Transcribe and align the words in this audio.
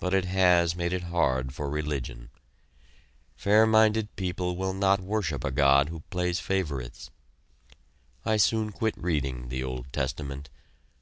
But 0.00 0.14
it 0.14 0.24
has 0.24 0.74
made 0.74 0.94
it 0.94 1.02
hard 1.02 1.52
for 1.52 1.68
religion. 1.68 2.30
Fair 3.36 3.66
minded 3.66 4.08
people 4.16 4.56
will 4.56 4.72
not 4.72 5.00
worship 5.00 5.44
a 5.44 5.50
God 5.50 5.90
who 5.90 6.00
plays 6.08 6.40
favorites. 6.40 7.10
I 8.24 8.38
soon 8.38 8.72
quit 8.72 8.96
reading 8.96 9.50
the 9.50 9.62
Old 9.62 9.92
Testament. 9.92 10.48